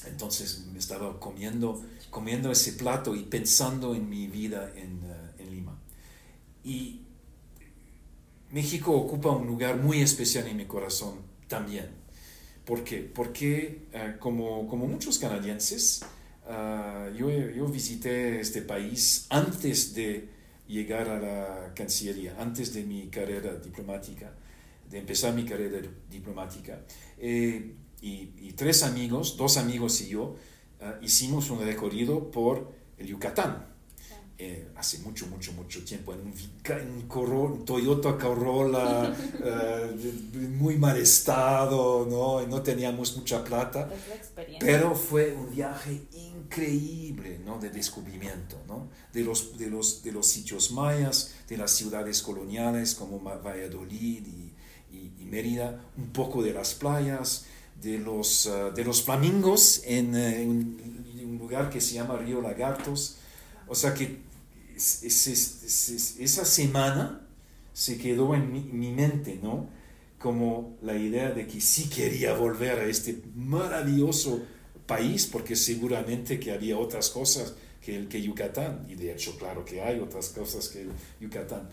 Entonces 0.06 0.66
me 0.72 0.78
estaba 0.78 1.20
comiendo, 1.20 1.84
comiendo 2.10 2.50
ese 2.50 2.72
plato 2.72 3.14
y 3.14 3.22
pensando 3.22 3.94
en 3.94 4.08
mi 4.08 4.26
vida 4.26 4.72
en, 4.74 4.98
uh, 5.04 5.40
en 5.40 5.50
Lima. 5.50 5.78
Y 6.64 7.02
México 8.50 8.92
ocupa 8.92 9.30
un 9.30 9.46
lugar 9.46 9.76
muy 9.76 10.00
especial 10.00 10.46
en 10.48 10.56
mi 10.56 10.66
corazón 10.66 11.20
también. 11.46 11.90
¿Por 12.64 12.84
qué? 12.84 12.98
Porque 12.98 13.86
uh, 13.94 14.18
como, 14.18 14.66
como 14.66 14.86
muchos 14.86 15.18
canadienses, 15.18 16.02
uh, 16.46 17.14
yo, 17.14 17.30
yo 17.30 17.66
visité 17.66 18.40
este 18.40 18.62
país 18.62 19.26
antes 19.30 19.94
de 19.94 20.28
llegar 20.72 21.08
a 21.08 21.20
la 21.20 21.74
Cancillería 21.74 22.34
antes 22.38 22.72
de 22.72 22.82
mi 22.82 23.08
carrera 23.08 23.54
diplomática, 23.56 24.32
de 24.90 24.98
empezar 24.98 25.34
mi 25.34 25.44
carrera 25.44 25.80
diplomática. 26.10 26.80
Eh, 27.18 27.74
y, 28.00 28.52
tres 28.54 28.82
amigos, 28.82 29.36
dos 29.36 29.56
amigos 29.58 30.00
y 30.00 30.08
yo, 30.08 30.34
uh, 30.80 31.04
hicimos 31.04 31.50
un 31.50 31.64
recorrido 31.64 32.32
por 32.32 32.72
el 32.98 33.06
Yucatán. 33.06 33.71
Eh, 34.44 34.72
hace 34.74 34.98
mucho, 34.98 35.28
mucho, 35.28 35.52
mucho 35.52 35.84
tiempo, 35.84 36.12
en 36.12 36.20
un, 36.22 36.34
en 36.64 36.90
un 36.90 37.02
Corolla, 37.02 37.64
Toyota 37.64 38.18
Corolla 38.18 39.14
uh, 39.38 40.36
muy 40.58 40.76
mal 40.78 40.96
estado, 40.96 42.04
¿no? 42.10 42.44
no 42.48 42.60
teníamos 42.60 43.16
mucha 43.16 43.44
plata, 43.44 43.88
pero 44.58 44.96
fue 44.96 45.32
un 45.32 45.48
viaje 45.48 46.02
increíble 46.14 47.38
¿no? 47.46 47.60
de 47.60 47.70
descubrimiento 47.70 48.60
¿no? 48.66 48.88
de, 49.12 49.22
los, 49.22 49.56
de, 49.56 49.70
los, 49.70 50.02
de 50.02 50.10
los 50.10 50.26
sitios 50.26 50.72
mayas, 50.72 51.34
de 51.48 51.56
las 51.56 51.70
ciudades 51.70 52.20
coloniales 52.20 52.96
como 52.96 53.20
Valladolid 53.20 54.26
y, 54.26 54.52
y, 54.90 55.12
y 55.20 55.24
Mérida, 55.24 55.84
un 55.96 56.12
poco 56.12 56.42
de 56.42 56.52
las 56.52 56.74
playas, 56.74 57.44
de 57.80 57.98
los, 57.98 58.46
uh, 58.46 58.74
de 58.74 58.84
los 58.84 59.04
flamingos 59.04 59.82
en, 59.84 60.16
uh, 60.16 60.18
en, 60.18 60.92
un 61.26 61.38
lugar 61.38 61.70
que 61.70 61.80
se 61.80 61.94
llama 61.94 62.16
Río 62.16 62.40
Lagartos. 62.40 63.18
O 63.68 63.76
sea 63.76 63.94
que 63.94 64.31
esa 66.18 66.44
semana 66.44 67.20
se 67.72 67.98
quedó 67.98 68.34
en 68.34 68.52
mi, 68.52 68.92
mente, 68.92 69.38
¿no? 69.42 69.68
Como 70.18 70.76
la 70.82 70.94
idea 70.96 71.30
de 71.30 71.46
que 71.46 71.60
sí 71.60 71.88
quería 71.88 72.34
volver 72.34 72.78
a 72.78 72.84
este 72.84 73.22
maravilloso 73.34 74.42
país, 74.86 75.26
porque 75.26 75.56
seguramente 75.56 76.38
que 76.38 76.52
había 76.52 76.78
otras 76.78 77.10
cosas 77.10 77.54
que, 77.80 77.96
el, 77.96 78.08
que 78.08 78.20
Yucatán, 78.20 78.86
y 78.88 78.94
de 78.94 79.12
hecho, 79.12 79.36
claro 79.38 79.64
que 79.64 79.80
hay 79.80 80.00
otras 80.00 80.28
cosas 80.28 80.68
que 80.68 80.86
Yucatán. 81.20 81.68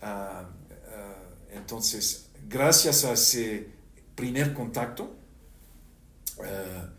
Ah, 0.00 0.48
ah, 0.94 1.14
entonces, 1.52 2.28
gracias 2.48 3.04
a 3.04 3.12
ese 3.12 3.68
primer 4.14 4.54
contacto, 4.54 5.14
ah, 6.44 6.90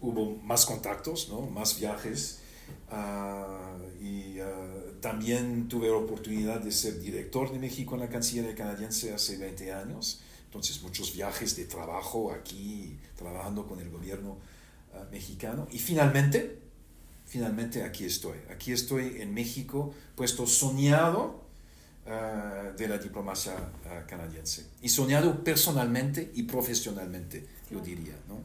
hubo 0.00 0.36
más 0.36 0.66
contactos, 0.66 1.28
¿no? 1.28 1.42
más 1.42 1.78
viajes, 1.78 2.40
y 4.00 4.38
también 5.00 5.68
tuve 5.68 5.88
la 5.88 5.96
oportunidad 5.96 6.60
de 6.60 6.72
ser 6.72 7.00
director 7.00 7.52
de 7.52 7.58
México 7.58 7.94
en 7.94 8.00
la 8.00 8.08
Cancillería 8.08 8.54
canadiense 8.54 9.12
hace 9.12 9.36
20 9.36 9.72
años, 9.72 10.20
entonces 10.44 10.82
muchos 10.82 11.14
viajes 11.14 11.56
de 11.56 11.64
trabajo 11.64 12.32
aquí, 12.32 12.98
trabajando 13.16 13.66
con 13.66 13.80
el 13.80 13.90
gobierno 13.90 14.38
mexicano, 15.10 15.66
y 15.70 15.78
finalmente, 15.78 16.58
finalmente 17.26 17.84
aquí 17.84 18.04
estoy. 18.04 18.38
Aquí 18.50 18.72
estoy 18.72 19.20
en 19.20 19.32
México, 19.32 19.94
puesto 20.16 20.46
soñado 20.46 21.44
uh, 22.06 22.76
de 22.76 22.88
la 22.88 22.98
diplomacia 22.98 23.54
uh, 23.54 24.08
canadiense. 24.08 24.66
Y 24.82 24.88
soñado 24.88 25.42
personalmente 25.42 26.30
y 26.34 26.44
profesionalmente, 26.44 27.46
yo 27.70 27.80
diría. 27.80 28.16
¿no? 28.28 28.40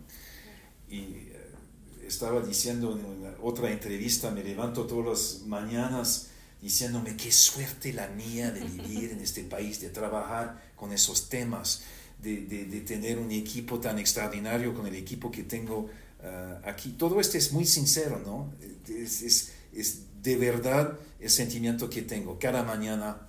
Y 0.89 0.99
uh, 1.01 2.07
estaba 2.07 2.41
diciendo 2.41 2.93
en 2.93 3.35
otra 3.41 3.71
entrevista, 3.71 4.31
me 4.31 4.43
levanto 4.43 4.85
todas 4.85 5.05
las 5.05 5.47
mañanas 5.47 6.29
diciéndome 6.65 7.15
qué 7.15 7.31
suerte 7.31 7.93
la 7.93 8.07
mía 8.07 8.51
de 8.51 8.61
vivir 8.61 9.11
en 9.11 9.21
este 9.21 9.43
país, 9.43 9.79
de 9.79 9.89
trabajar 9.89 10.45
con 10.75 10.91
esos 10.91 11.29
temas, 11.29 11.83
de, 12.21 12.41
de, 12.41 12.65
de 12.65 12.81
tener 12.81 13.19
un 13.19 13.31
equipo 13.31 13.79
tan 13.79 13.99
extraordinario 13.99 14.73
con 14.73 14.85
el 14.87 14.95
equipo 14.95 15.29
que 15.29 15.43
tengo 15.43 15.89
Ah, 16.25 16.59
aquí 16.63 16.91
todo 16.97 17.19
esto 17.19 17.37
es 17.37 17.51
muy 17.51 17.65
sincero, 17.65 18.21
¿no? 18.25 18.53
Es, 18.89 19.21
es, 19.21 19.51
es, 19.73 20.01
de 20.23 20.37
verdad 20.37 20.97
el 21.19 21.29
sentimiento 21.29 21.89
que 21.89 22.01
tengo. 22.01 22.39
Cada 22.39 22.63
mañana, 22.63 23.27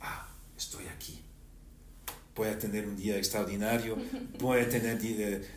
ah, 0.00 0.28
estoy 0.56 0.86
aquí. 0.88 1.20
Voy 2.36 2.48
a 2.48 2.58
tener 2.58 2.86
un 2.86 2.96
día 2.96 3.16
extraordinario, 3.16 3.96
voy 4.40 4.60
a 4.60 4.68
tener 4.68 4.98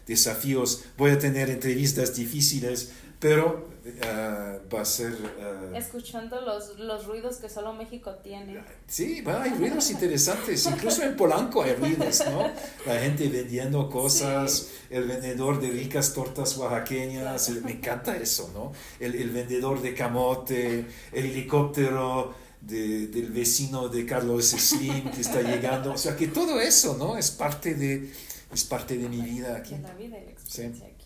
desafíos, 0.05 0.85
voy 0.97 1.11
a 1.11 1.19
tener 1.19 1.49
entrevistas 1.49 2.15
difíciles, 2.15 2.91
pero 3.19 3.67
uh, 3.87 4.73
va 4.73 4.81
a 4.81 4.85
ser... 4.85 5.13
Uh, 5.13 5.75
Escuchando 5.75 6.41
los, 6.41 6.77
los, 6.79 7.05
ruidos 7.05 7.37
que 7.37 7.49
solo 7.49 7.73
México 7.73 8.15
tiene. 8.23 8.63
Sí, 8.87 9.21
va, 9.21 9.43
hay 9.43 9.51
ruidos 9.51 9.89
interesantes, 9.91 10.65
incluso 10.65 11.03
en 11.03 11.15
Polanco 11.15 11.63
hay 11.63 11.75
ruidos, 11.75 12.23
¿no? 12.31 12.51
La 12.85 12.99
gente 12.99 13.29
vendiendo 13.29 13.89
cosas, 13.89 14.51
sí. 14.51 14.69
el 14.89 15.05
vendedor 15.05 15.59
de 15.59 15.69
ricas 15.69 16.13
tortas 16.13 16.57
oaxaqueñas, 16.57 17.49
me 17.49 17.71
encanta 17.71 18.15
eso, 18.17 18.51
¿no? 18.53 18.71
El, 18.99 19.15
el 19.15 19.29
vendedor 19.29 19.81
de 19.81 19.93
camote, 19.93 20.85
el 21.11 21.25
helicóptero 21.25 22.35
de, 22.61 23.07
del 23.07 23.31
vecino 23.31 23.87
de 23.89 24.05
Carlos 24.05 24.49
Slim 24.49 25.11
que 25.11 25.21
está 25.21 25.41
llegando, 25.41 25.93
o 25.93 25.97
sea 25.97 26.15
que 26.15 26.27
todo 26.27 26.59
eso, 26.59 26.97
¿no? 26.97 27.17
Es 27.17 27.31
parte 27.31 27.75
de, 27.75 28.11
es 28.51 28.63
parte 28.63 28.97
de 28.97 29.09
mi 29.09 29.21
vida 29.21 29.57
aquí. 29.57 29.75
De 29.75 29.81
la 29.81 29.93
vida 29.93 30.17
y 30.19 30.25
la 30.25 30.31
experiencia 30.31 30.85
sí. 30.87 30.96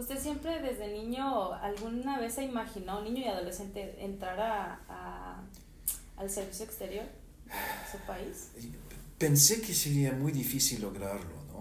¿Usted 0.00 0.18
siempre 0.18 0.62
desde 0.62 0.90
niño, 0.90 1.52
alguna 1.52 2.18
vez 2.18 2.32
se 2.32 2.44
imaginó, 2.44 3.02
niño 3.02 3.20
y 3.20 3.28
adolescente, 3.28 4.02
entrar 4.02 4.40
a, 4.40 4.80
a, 4.88 5.42
al 6.16 6.30
servicio 6.30 6.64
exterior 6.64 7.04
de 7.04 7.92
su 7.92 7.98
país? 8.06 8.48
Pensé 9.18 9.60
que 9.60 9.74
sería 9.74 10.12
muy 10.12 10.32
difícil 10.32 10.80
lograrlo, 10.80 11.36
¿no? 11.52 11.60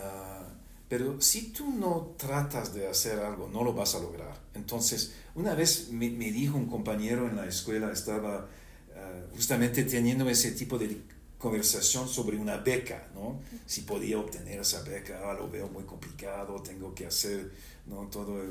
Uh, 0.00 0.44
pero 0.88 1.20
si 1.20 1.50
tú 1.50 1.68
no 1.72 2.14
tratas 2.16 2.72
de 2.72 2.86
hacer 2.86 3.18
algo, 3.18 3.48
no 3.48 3.64
lo 3.64 3.74
vas 3.74 3.96
a 3.96 3.98
lograr. 3.98 4.40
Entonces, 4.54 5.16
una 5.34 5.56
vez 5.56 5.90
me, 5.90 6.08
me 6.10 6.30
dijo 6.30 6.56
un 6.56 6.66
compañero 6.66 7.28
en 7.28 7.34
la 7.34 7.46
escuela, 7.46 7.90
estaba 7.90 8.44
uh, 8.44 9.34
justamente 9.34 9.82
teniendo 9.82 10.30
ese 10.30 10.52
tipo 10.52 10.78
de 10.78 11.02
conversación 11.46 12.08
sobre 12.08 12.36
una 12.36 12.56
beca, 12.56 13.08
¿no? 13.14 13.40
Si 13.66 13.82
podía 13.82 14.18
obtener 14.18 14.60
esa 14.60 14.82
beca, 14.82 15.20
ah, 15.24 15.32
lo 15.32 15.48
veo 15.48 15.68
muy 15.68 15.84
complicado, 15.84 16.60
tengo 16.60 16.92
que 16.92 17.06
hacer, 17.06 17.52
¿no? 17.86 18.08
Todo, 18.08 18.42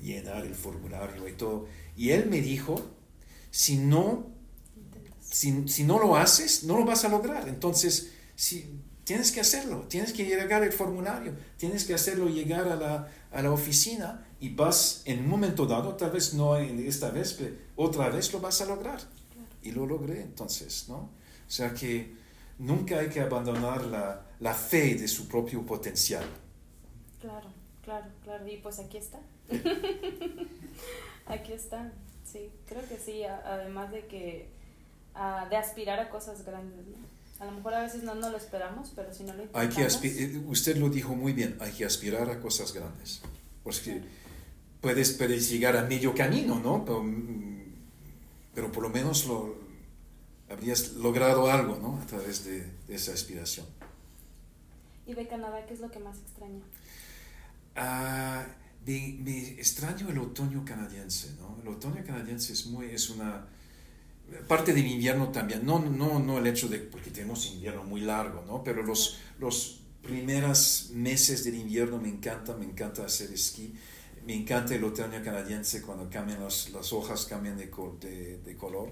llenar 0.00 0.46
el 0.46 0.54
formulario 0.54 1.26
y 1.28 1.32
todo. 1.32 1.66
Y 1.96 2.10
él 2.10 2.26
me 2.30 2.40
dijo, 2.40 2.80
si 3.50 3.76
no, 3.76 4.28
si, 5.20 5.66
si 5.66 5.82
no 5.82 5.98
lo 5.98 6.16
haces, 6.16 6.62
no 6.62 6.78
lo 6.78 6.84
vas 6.84 7.04
a 7.04 7.08
lograr. 7.08 7.48
Entonces, 7.48 8.12
si, 8.36 8.80
tienes 9.02 9.32
que 9.32 9.40
hacerlo, 9.40 9.86
tienes 9.88 10.12
que 10.12 10.24
llegar 10.24 10.62
el 10.62 10.72
formulario, 10.72 11.34
tienes 11.56 11.84
que 11.84 11.94
hacerlo 11.94 12.28
llegar 12.28 12.68
a 12.68 12.76
la, 12.76 13.08
a 13.32 13.42
la 13.42 13.50
oficina 13.50 14.28
y 14.38 14.50
vas 14.50 15.02
en 15.06 15.24
un 15.24 15.28
momento 15.28 15.66
dado, 15.66 15.96
tal 15.96 16.12
vez 16.12 16.34
no 16.34 16.56
esta 16.56 17.10
vez, 17.10 17.32
pero 17.32 17.56
otra 17.74 18.10
vez 18.10 18.32
lo 18.32 18.38
vas 18.40 18.60
a 18.60 18.66
lograr. 18.66 19.00
Y 19.60 19.72
lo 19.72 19.86
logré 19.86 20.20
entonces, 20.20 20.84
¿no? 20.88 20.96
O 20.96 21.50
sea 21.50 21.74
que 21.74 22.23
nunca 22.58 22.98
hay 22.98 23.08
que 23.08 23.20
abandonar 23.20 23.84
la, 23.86 24.22
la, 24.40 24.54
fe 24.54 24.94
de 24.94 25.08
su 25.08 25.28
propio 25.28 25.64
potencial. 25.64 26.24
Claro, 27.20 27.48
claro, 27.82 28.06
claro. 28.22 28.48
Y 28.48 28.58
pues 28.58 28.78
aquí 28.78 28.98
está. 28.98 29.18
aquí 31.26 31.52
está. 31.52 31.92
Sí, 32.24 32.50
creo 32.66 32.86
que 32.88 32.98
sí. 32.98 33.24
Además 33.24 33.90
de 33.90 34.06
que 34.06 34.48
uh, 35.14 35.48
de 35.48 35.56
aspirar 35.56 36.00
a 36.00 36.10
cosas 36.10 36.44
grandes. 36.44 36.86
¿no? 36.86 37.14
A 37.40 37.46
lo 37.46 37.52
mejor 37.52 37.74
a 37.74 37.82
veces 37.82 38.02
no, 38.02 38.14
no 38.14 38.30
lo 38.30 38.36
esperamos, 38.36 38.92
pero 38.94 39.12
si 39.12 39.24
no 39.24 39.34
lo 39.34 39.44
hay 39.52 39.68
que 39.68 39.82
eh, 39.82 40.42
Usted 40.46 40.76
lo 40.76 40.88
dijo 40.88 41.14
muy 41.14 41.32
bien, 41.32 41.56
hay 41.60 41.72
que 41.72 41.84
aspirar 41.84 42.30
a 42.30 42.40
cosas 42.40 42.72
grandes. 42.72 43.22
Porque 43.62 44.02
puedes, 44.80 45.12
puedes 45.12 45.50
llegar 45.50 45.76
a 45.76 45.82
medio 45.82 46.14
camino, 46.14 46.60
¿no? 46.60 46.84
Pero, 46.84 47.04
pero 48.54 48.72
por 48.72 48.84
lo 48.84 48.90
menos 48.90 49.26
lo, 49.26 49.63
habrías 50.48 50.92
logrado 50.92 51.50
algo 51.50 51.78
¿no? 51.80 52.00
a 52.00 52.06
través 52.06 52.44
de, 52.44 52.64
de, 52.86 52.94
esa 52.94 53.12
aspiración. 53.12 53.66
¿Y 55.06 55.14
de 55.14 55.26
Canadá 55.26 55.64
qué 55.66 55.74
es 55.74 55.80
lo 55.80 55.90
que 55.90 55.98
más 55.98 56.18
extraña? 56.18 56.62
Uh, 57.76 58.46
me, 58.86 59.18
me, 59.20 59.48
extraño 59.60 60.08
el 60.10 60.18
otoño 60.18 60.64
canadiense. 60.64 61.34
¿no? 61.38 61.58
El 61.62 61.68
otoño 61.68 62.02
canadiense 62.06 62.52
es, 62.52 62.66
muy, 62.66 62.86
es 62.86 63.10
una 63.10 63.46
parte 64.48 64.72
del 64.72 64.86
invierno 64.86 65.30
también. 65.30 65.64
No, 65.64 65.78
no, 65.78 66.18
no 66.18 66.38
el 66.38 66.46
hecho 66.46 66.68
de, 66.68 66.78
porque 66.78 67.10
tenemos 67.10 67.46
invierno 67.52 67.84
muy 67.84 68.00
largo, 68.00 68.44
¿no? 68.46 68.62
pero 68.62 68.82
los, 68.82 69.18
los 69.38 69.80
primeros 70.02 70.90
meses 70.92 71.44
del 71.44 71.54
invierno 71.56 71.98
me 71.98 72.08
encanta, 72.08 72.54
me 72.54 72.66
encanta 72.66 73.04
hacer 73.04 73.32
esquí. 73.32 73.74
Me 74.26 74.34
encanta 74.34 74.74
el 74.74 74.82
otoño 74.82 75.22
canadiense 75.22 75.82
cuando 75.82 76.08
cambian 76.08 76.42
las, 76.42 76.70
las 76.70 76.94
hojas, 76.94 77.26
cambian 77.26 77.58
de, 77.58 77.70
de, 78.00 78.38
de 78.38 78.56
color 78.56 78.90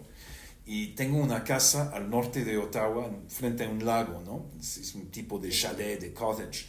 y 0.65 0.89
tengo 0.89 1.19
una 1.19 1.43
casa 1.43 1.91
al 1.93 2.09
norte 2.09 2.45
de 2.45 2.57
Ottawa, 2.57 3.11
frente 3.29 3.65
a 3.65 3.69
un 3.69 3.85
lago, 3.85 4.23
¿no? 4.25 4.47
Es, 4.61 4.95
un 4.95 5.11
tipo 5.11 5.39
de 5.39 5.51
chalet, 5.51 6.01
de 6.01 6.13
cottage. 6.13 6.67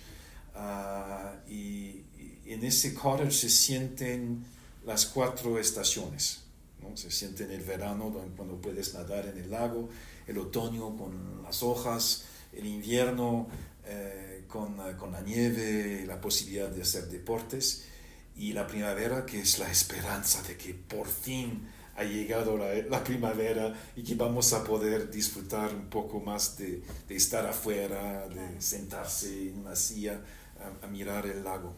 Uh, 0.56 1.50
y, 1.50 2.06
y, 2.18 2.40
en 2.48 2.64
ese 2.64 2.94
cottage 2.94 3.32
se 3.32 3.50
sienten 3.50 4.46
las 4.86 5.06
cuatro 5.06 5.60
estaciones. 5.60 6.42
¿no? 6.82 6.98
Se 6.98 7.12
siente 7.12 7.46
en 7.46 7.52
el 7.52 7.62
verano, 7.62 8.14
cuando 8.36 8.60
puedes 8.60 8.94
nadar 8.94 9.28
en 9.28 9.38
el 9.38 9.52
lago, 9.52 9.90
el 10.28 10.38
otoño 10.38 10.96
con 10.98 11.44
las 11.44 11.64
hojas, 11.64 12.26
el 12.52 12.66
invierno 12.66 13.48
eh, 13.86 14.44
con, 14.48 14.78
con 14.98 15.12
la 15.12 15.22
nieve, 15.22 16.06
la 16.06 16.20
posibilidad 16.20 16.70
de 16.70 16.82
hacer 16.82 17.08
deportes, 17.08 17.86
y 18.36 18.54
la 18.54 18.66
primavera, 18.66 19.26
que 19.26 19.42
es 19.42 19.60
la 19.60 19.70
esperanza 19.70 20.42
de 20.44 20.58
que 20.58 20.74
por 20.74 21.08
fin 21.08 21.68
ha 21.96 22.04
llegado 22.04 22.58
la, 22.58 22.74
la, 22.90 23.04
primavera 23.04 23.74
y 23.96 24.04
que 24.04 24.16
vamos 24.16 24.52
a 24.54 24.64
poder 24.64 25.12
disfrutar 25.12 25.74
un 25.74 25.90
poco 25.90 26.20
más 26.20 26.58
de, 26.58 26.82
de 27.08 27.16
estar 27.16 27.46
afuera, 27.46 28.28
de 28.28 28.60
sentarse 28.60 29.50
en 29.50 29.60
una 29.60 29.76
silla 29.76 30.20
a, 30.60 30.86
a, 30.86 30.90
mirar 30.90 31.26
el 31.28 31.44
lago. 31.44 31.74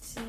Sí, 0.00 0.20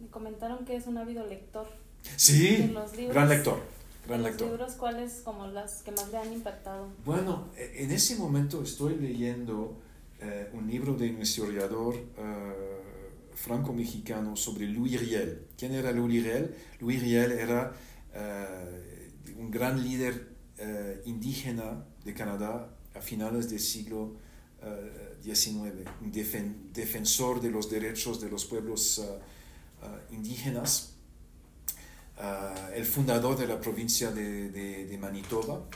me 0.00 0.08
comentaron 0.08 0.64
que 0.64 0.76
es 0.76 0.86
un 0.86 0.98
ávido 0.98 1.24
lector. 1.26 1.68
Sí, 2.16 2.58
libros, 2.58 2.92
gran 2.92 3.28
lector. 3.28 3.60
Gran 4.06 4.22
los 4.22 4.30
lector. 4.30 4.50
libros 4.50 4.72
cuáles 4.74 5.22
como 5.24 5.46
las 5.46 5.82
que 5.82 5.92
más 5.92 6.10
le 6.10 6.18
han 6.18 6.32
impactado? 6.32 6.88
Bueno, 7.04 7.48
e, 7.56 7.84
en 7.84 7.90
ese 7.90 8.16
momento 8.16 8.62
estoy 8.62 8.96
leyendo 8.96 9.78
eh, 10.20 10.50
un 10.52 10.68
libro 10.68 10.94
de 10.94 11.10
un 11.10 11.22
historiador 11.22 11.94
uh, 11.94 13.36
franco-mexicano 13.36 14.36
sobre 14.36 14.66
Louis 14.66 15.00
Riel. 15.00 15.46
¿Quién 15.56 15.72
era 15.72 15.92
Louis 15.92 16.22
Riel? 16.22 16.54
Louis 16.80 17.00
Riel 17.00 17.32
era 17.32 17.72
uh, 18.14 19.40
un 19.40 19.50
gran 19.50 19.82
líder 19.82 20.28
uh, 20.58 21.08
indígena 21.08 21.84
de 22.04 22.14
Canadá 22.14 22.70
a 22.94 23.00
finales 23.00 23.50
del 23.50 23.60
siglo 23.60 24.16
XIX, 25.22 25.74
un 26.00 26.10
defen 26.10 26.72
defensor 26.72 27.38
de 27.38 27.50
los 27.50 27.68
derechos 27.68 28.18
de 28.18 28.30
los 28.30 28.46
pueblos 28.46 29.04
indígenas. 30.10 30.94
el 32.74 32.86
fundador 32.86 33.36
de 33.36 33.46
la 33.46 33.60
provincia 33.60 34.10
de, 34.10 34.48
de, 34.48 34.96
Manitoba. 34.96 35.66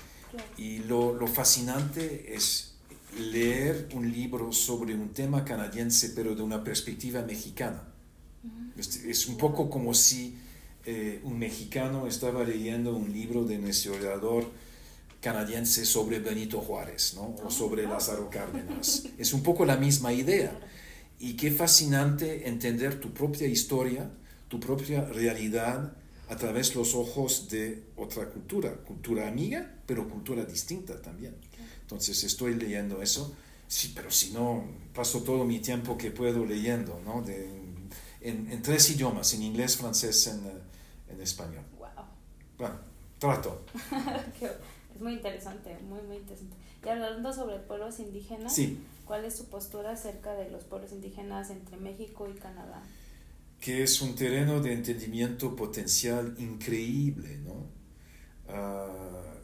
Y 0.56 0.78
lo, 0.78 1.12
lo, 1.12 1.26
fascinante 1.26 2.34
es 2.34 2.78
leer 3.18 3.88
un 3.94 4.10
libro 4.10 4.52
sobre 4.52 4.94
un 4.94 5.12
tema 5.12 5.44
canadiense, 5.44 6.10
pero 6.10 6.34
de 6.34 6.42
una 6.42 6.62
perspectiva 6.62 7.22
mexicana. 7.22 7.82
es, 8.76 9.26
un 9.26 9.36
poco 9.36 9.68
como 9.68 9.94
si 9.94 10.38
eh, 10.90 11.20
un 11.22 11.38
mexicano 11.38 12.06
estaba 12.06 12.44
leyendo 12.44 12.96
un 12.96 13.12
libro 13.12 13.44
de 13.44 13.58
nuestro 13.58 13.92
historiador 13.92 14.50
canadiense 15.20 15.84
sobre 15.84 16.18
Benito 16.18 16.62
Juárez, 16.62 17.12
¿no? 17.14 17.36
O 17.44 17.50
sobre 17.50 17.82
Lázaro 17.82 18.30
Cárdenas. 18.30 19.04
Es 19.18 19.34
un 19.34 19.42
poco 19.42 19.66
la 19.66 19.76
misma 19.76 20.14
idea. 20.14 20.58
Y 21.20 21.34
qué 21.34 21.50
fascinante 21.50 22.48
entender 22.48 22.98
tu 22.98 23.12
propia 23.12 23.46
historia, 23.46 24.10
tu 24.48 24.58
propia 24.60 25.04
realidad 25.04 25.92
a 26.30 26.36
través 26.36 26.70
de 26.70 26.76
los 26.76 26.94
ojos 26.94 27.50
de 27.50 27.84
otra 27.94 28.30
cultura, 28.30 28.72
cultura 28.76 29.28
amiga, 29.28 29.70
pero 29.84 30.08
cultura 30.08 30.46
distinta 30.46 31.02
también. 31.02 31.34
Entonces 31.82 32.24
estoy 32.24 32.54
leyendo 32.54 33.02
eso, 33.02 33.36
sí, 33.66 33.92
pero 33.94 34.10
si 34.10 34.30
no, 34.30 34.64
paso 34.94 35.22
todo 35.22 35.44
mi 35.44 35.58
tiempo 35.58 35.98
que 35.98 36.10
puedo 36.10 36.46
leyendo, 36.46 36.98
¿no? 37.04 37.20
De, 37.20 37.46
en, 38.22 38.50
en, 38.50 38.62
tres 38.62 38.88
idiomas, 38.88 39.34
en 39.34 39.42
inglés, 39.42 39.76
francés, 39.76 40.26
en, 40.28 40.67
en 41.10 41.20
español. 41.20 41.64
Wow. 41.78 41.88
Bueno, 42.58 42.74
trato. 43.18 43.64
es 44.94 45.00
muy 45.00 45.14
interesante, 45.14 45.78
muy, 45.88 46.02
muy 46.02 46.16
interesante. 46.16 46.56
Y 46.84 46.88
hablando 46.88 47.32
sobre 47.32 47.58
pueblos 47.58 47.98
indígenas, 47.98 48.58
¿cuál 49.04 49.24
es 49.24 49.36
su 49.36 49.48
postura 49.48 49.92
acerca 49.92 50.34
de 50.34 50.50
los 50.50 50.64
pueblos 50.64 50.92
indígenas 50.92 51.50
entre 51.50 51.76
México 51.76 52.28
y 52.28 52.38
Canadá? 52.38 52.82
Que 53.60 53.82
es 53.82 54.00
un 54.00 54.14
terreno 54.14 54.60
de 54.60 54.72
entendimiento 54.72 55.56
potencial 55.56 56.34
increíble, 56.38 57.38
¿no? 57.38 57.66
Ah, 58.48 59.34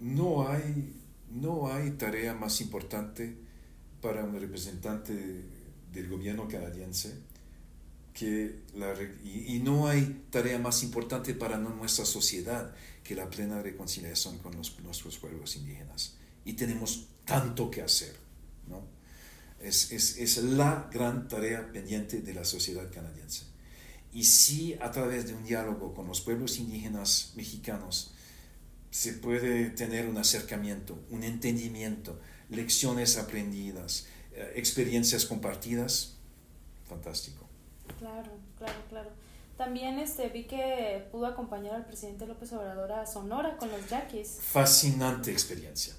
no, 0.00 0.48
hay, 0.48 0.96
no 1.30 1.72
hay 1.72 1.90
tarea 1.92 2.34
más 2.34 2.60
importante 2.60 3.36
para 4.00 4.24
un 4.24 4.40
representante 4.40 5.12
del 5.92 6.08
gobierno 6.08 6.48
canadiense 6.48 7.29
que 8.12 8.62
la, 8.74 8.94
y, 9.24 9.56
y, 9.56 9.60
no 9.60 9.88
hay 9.88 10.24
tarea 10.30 10.58
más 10.58 10.82
importante 10.82 11.34
para 11.34 11.58
nuestra 11.58 12.04
sociedad 12.04 12.74
que 13.04 13.14
la 13.14 13.30
plena 13.30 13.62
reconciliación 13.62 14.38
con 14.38 14.52
nuestros 14.54 15.18
pueblos 15.18 15.56
indígenas. 15.56 16.16
Y 16.44 16.54
tenemos 16.54 17.08
tanto 17.24 17.70
que 17.70 17.82
hacer. 17.82 18.16
¿no? 18.68 18.82
Es, 19.60 19.92
es, 19.92 20.18
es, 20.18 20.38
la 20.38 20.88
gran 20.92 21.28
tarea 21.28 21.70
pendiente 21.72 22.20
de 22.20 22.34
la 22.34 22.44
sociedad 22.44 22.90
canadiense. 22.92 23.44
Y 24.12 24.24
si 24.24 24.74
a 24.74 24.90
través 24.90 25.26
de 25.26 25.34
un 25.34 25.44
diálogo 25.44 25.94
con 25.94 26.06
los 26.06 26.20
pueblos 26.20 26.58
indígenas 26.58 27.32
mexicanos 27.36 28.12
se 28.90 29.12
puede 29.12 29.70
tener 29.70 30.08
un 30.08 30.18
acercamiento, 30.18 30.98
un 31.10 31.22
entendimiento, 31.22 32.20
lecciones 32.48 33.16
aprendidas, 33.18 34.06
eh, 34.32 34.52
experiencias 34.56 35.24
compartidas, 35.26 36.16
fantástico. 36.88 37.49
Claro, 37.98 38.30
claro, 38.58 38.78
claro. 38.88 39.10
También 39.56 39.98
este, 39.98 40.28
vi 40.30 40.44
que 40.44 41.06
pudo 41.12 41.26
acompañar 41.26 41.74
al 41.74 41.84
presidente 41.84 42.26
López 42.26 42.50
Obrador 42.54 42.92
a 42.92 43.04
Sonora 43.04 43.58
con 43.58 43.70
los 43.70 43.90
yaquis. 43.90 44.38
Fascinante 44.40 45.30
experiencia. 45.30 45.94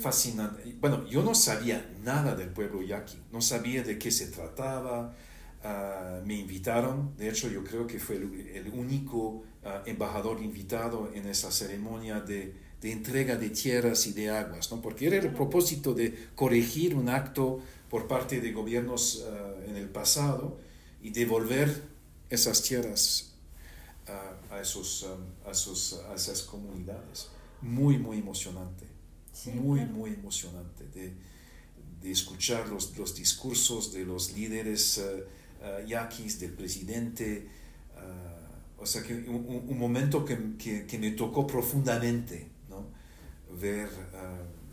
Fascinante. 0.00 0.76
Bueno, 0.80 1.04
yo 1.08 1.22
no 1.22 1.34
sabía 1.34 1.84
nada 2.04 2.36
del 2.36 2.50
pueblo 2.50 2.80
yaqui, 2.82 3.18
no 3.32 3.40
sabía 3.40 3.82
de 3.82 3.98
qué 3.98 4.10
se 4.10 4.28
trataba. 4.28 5.12
Ah, 5.64 6.20
me 6.24 6.36
invitaron, 6.36 7.16
de 7.16 7.30
hecho 7.30 7.48
yo 7.48 7.64
creo 7.64 7.84
que 7.84 7.98
fue 7.98 8.14
el, 8.14 8.70
único 8.72 9.42
ah, 9.64 9.82
embajador 9.86 10.40
invitado 10.40 11.10
en 11.12 11.26
esa 11.26 11.50
ceremonia 11.50 12.20
de, 12.20 12.54
de, 12.80 12.92
entrega 12.92 13.34
de 13.34 13.50
tierras 13.50 14.06
y 14.06 14.12
de 14.12 14.30
aguas, 14.30 14.70
¿no? 14.70 14.80
porque 14.80 15.08
era 15.08 15.16
el 15.16 15.32
propósito 15.32 15.94
de 15.94 16.28
corregir 16.36 16.94
un 16.94 17.08
acto 17.08 17.58
por 17.90 18.06
parte 18.06 18.40
de 18.40 18.52
gobiernos 18.52 19.26
ah, 19.28 19.54
en 19.66 19.74
el 19.74 19.88
pasado 19.88 20.60
y 21.08 21.10
devolver 21.10 21.82
esas 22.28 22.62
tierras 22.62 23.32
a, 24.50 24.60
esos, 24.60 25.06
a, 25.46 25.50
esos, 25.50 26.00
a 26.10 26.14
esas 26.14 26.42
comunidades. 26.42 27.28
Muy, 27.62 27.96
muy 27.98 28.18
emocionante. 28.18 28.86
muy, 29.54 29.80
muy 29.86 30.10
emocionante 30.10 30.84
de, 30.94 31.14
de 32.02 32.10
escuchar 32.10 32.68
los, 32.68 32.96
los, 32.98 33.14
discursos 33.14 33.92
de 33.92 34.04
los 34.04 34.32
líderes 34.32 34.98
uh, 34.98 35.86
yaquis, 35.86 36.38
del 36.40 36.52
presidente. 36.52 37.48
o 38.78 38.84
sea, 38.84 39.02
que 39.02 39.14
un, 39.14 39.64
un 39.66 39.78
momento 39.78 40.24
que, 40.26 40.36
que, 40.58 40.86
que, 40.86 40.98
me 40.98 41.12
tocó 41.12 41.46
profundamente, 41.46 42.48
¿no? 42.68 42.86
Ver, 43.58 43.88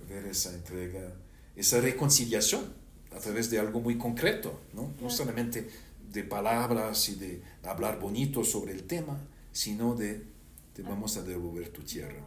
ver 0.09 0.25
esa 0.25 0.53
entrega, 0.53 1.13
esa 1.55 1.79
reconciliación 1.79 2.73
a 3.15 3.19
través 3.19 3.49
de 3.49 3.59
algo 3.59 3.79
muy 3.79 3.97
concreto, 3.97 4.59
¿no? 4.73 4.93
No 5.01 5.09
solamente 5.09 5.67
de 6.11 6.23
palabras 6.23 7.09
y 7.09 7.15
de 7.15 7.43
hablar 7.63 7.99
bonito 7.99 8.43
sobre 8.43 8.73
el 8.73 8.83
tema, 8.83 9.19
sino 9.51 9.95
de 9.95 10.25
te 10.73 10.81
vamos 10.81 11.17
a 11.17 11.23
devolver 11.23 11.69
tu 11.69 11.81
tierra 11.83 12.25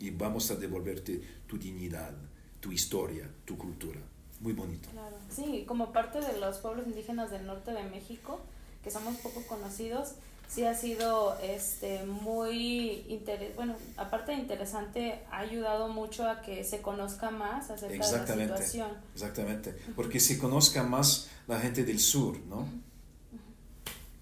y 0.00 0.10
vamos 0.10 0.50
a 0.50 0.56
devolverte 0.56 1.20
tu 1.46 1.58
dignidad, 1.58 2.14
tu 2.58 2.72
historia, 2.72 3.30
tu 3.44 3.58
cultura. 3.58 4.00
Muy 4.40 4.54
bonito. 4.54 4.88
Claro. 4.90 5.16
Sí, 5.28 5.64
como 5.68 5.92
parte 5.92 6.20
de 6.20 6.38
los 6.38 6.58
pueblos 6.58 6.86
indígenas 6.86 7.30
del 7.30 7.46
norte 7.46 7.72
de 7.72 7.82
México, 7.84 8.40
que 8.82 8.90
somos 8.90 9.16
poco 9.18 9.42
conocidos, 9.46 10.14
sí 10.50 10.64
ha 10.64 10.74
sido 10.74 11.38
este 11.40 12.04
muy 12.04 13.04
interesante, 13.08 13.54
bueno, 13.54 13.76
aparte 13.96 14.32
de 14.32 14.38
interesante, 14.38 15.20
ha 15.30 15.38
ayudado 15.38 15.88
mucho 15.88 16.28
a 16.28 16.40
que 16.42 16.64
se 16.64 16.82
conozca 16.82 17.30
más 17.30 17.70
acerca 17.70 18.34
de 18.34 18.46
la 18.46 18.56
situación. 18.56 18.90
Exactamente, 19.14 19.74
porque 19.94 20.18
se 20.18 20.38
conozca 20.38 20.82
más 20.82 21.28
la 21.46 21.60
gente 21.60 21.84
del 21.84 22.00
sur, 22.00 22.38
¿no? 22.46 22.68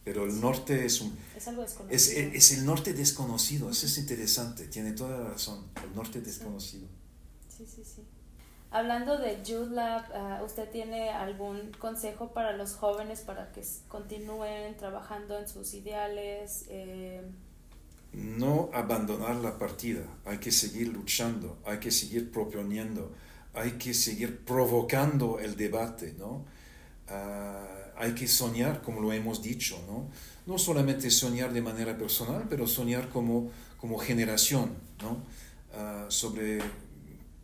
Pero 0.05 0.25
el 0.25 0.41
norte 0.41 0.87
es 0.87 1.01
un... 1.01 1.17
Es 1.37 1.49
algo 1.49 1.63
desconocido. 1.63 1.95
Es, 1.95 2.09
es, 2.09 2.59
el 2.59 2.65
norte 2.65 2.95
desconocido, 2.95 3.71
eso 3.71 3.87
es 3.87 3.99
interesante, 3.99 4.67
tiene 4.69 4.93
toda 4.93 5.19
la 5.19 5.31
razón, 5.31 5.67
el 5.83 5.95
norte 5.95 6.21
desconocido. 6.21 6.87
Sí, 7.49 7.67
sí, 7.67 7.83
sí. 7.85 8.03
Hablando 8.71 9.17
de 9.17 9.43
Youth 9.43 9.71
Lab, 9.71 10.05
ah, 10.15 10.43
¿usted 10.45 10.69
tiene 10.71 11.09
algún 11.09 11.73
consejo 11.79 12.33
para 12.35 12.55
los 12.55 12.75
jóvenes 12.75 13.21
para 13.21 13.51
que 13.51 13.63
continúen 13.89 14.77
trabajando 14.77 15.39
en 15.39 15.49
sus 15.49 15.73
ideales? 15.73 16.67
Eh, 16.69 17.23
no 18.13 18.69
abandonar 18.75 19.37
la 19.37 19.59
partida, 19.59 20.03
hay 20.27 20.37
que 20.37 20.53
seguir 20.53 20.89
luchando, 20.89 21.59
hay 21.65 21.79
que 21.79 21.91
seguir 21.91 22.31
proponiendo, 22.31 23.11
hay 23.55 23.73
que 23.73 23.95
seguir 23.95 24.45
provocando 24.45 25.39
el 25.39 25.57
debate, 25.57 26.15
¿no? 26.19 26.45
Ah, 27.09 27.67
hay 27.97 28.15
que 28.15 28.29
soñar, 28.29 28.83
como 28.83 29.01
lo 29.01 29.15
hemos 29.15 29.43
dicho, 29.43 29.83
¿no? 29.87 30.11
No 30.45 30.59
solamente 30.59 31.11
soñar 31.11 31.55
de 31.55 31.63
manera 31.63 31.97
personal, 31.97 32.45
pero 32.51 32.67
soñar 32.67 33.09
como, 33.09 33.51
como 33.79 33.97
generación, 33.97 34.77
¿no? 35.01 35.23
Ah, 35.73 36.05
sobre 36.09 36.59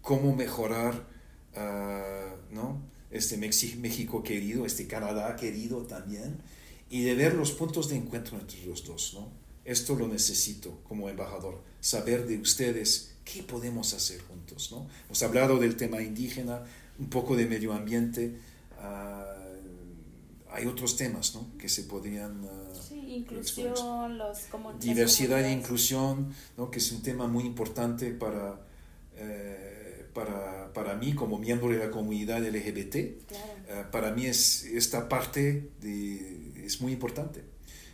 cómo 0.02 0.36
mejorar 0.36 1.13
Ah, 1.56 2.34
¿no? 2.50 2.94
este 3.14 3.36
México 3.36 4.22
querido, 4.24 4.66
este 4.66 4.88
Canadá 4.88 5.36
querido 5.36 5.82
también, 5.82 6.36
y 6.90 7.02
de 7.04 7.14
ver 7.14 7.34
los 7.34 7.52
puntos 7.52 7.88
de 7.88 7.96
encuentro 7.96 8.38
entre 8.38 8.66
los 8.66 8.84
dos. 8.84 9.14
¿no? 9.14 9.28
Esto 9.64 9.94
lo 9.94 10.08
necesito 10.08 10.80
como 10.88 11.08
embajador, 11.08 11.62
saber 11.80 12.26
de 12.26 12.38
ustedes 12.38 13.14
qué 13.24 13.44
podemos 13.44 13.94
hacer 13.94 14.20
juntos. 14.22 14.72
¿no? 14.72 14.88
Hemos 15.06 15.22
hablado 15.22 15.58
del 15.58 15.76
tema 15.76 16.02
indígena, 16.02 16.64
un 16.98 17.08
poco 17.08 17.36
de 17.36 17.46
medio 17.46 17.72
ambiente. 17.72 18.36
Ah, 18.80 19.30
hay 20.50 20.66
otros 20.66 20.96
temas 20.96 21.34
¿no? 21.36 21.56
que 21.56 21.68
se 21.68 21.84
podrían... 21.84 22.44
Uh, 22.44 22.48
sí, 22.88 23.00
inclusión, 23.14 24.18
los, 24.18 24.38
diversidad 24.80 25.44
e 25.44 25.52
inclusión, 25.52 26.32
¿no? 26.56 26.70
que 26.70 26.78
es 26.78 26.90
un 26.90 27.02
tema 27.02 27.28
muy 27.28 27.44
importante 27.44 28.10
para... 28.10 28.60
Eh, 29.16 29.73
para, 30.14 30.72
para, 30.72 30.94
mí 30.94 31.14
como 31.14 31.38
miembro 31.38 31.68
de 31.68 31.78
la 31.78 31.90
comunidad 31.90 32.42
LGBT, 32.42 32.94
eh, 32.94 33.18
para 33.90 34.12
mí 34.12 34.26
es, 34.26 34.64
esta 34.64 35.08
parte 35.08 35.70
de, 35.80 36.64
es 36.64 36.80
muy 36.80 36.92
importante 36.92 37.44